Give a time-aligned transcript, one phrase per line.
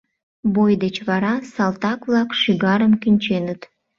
[0.55, 3.61] Бой деч вара салтак-влак шӱгарым кӱнченыт.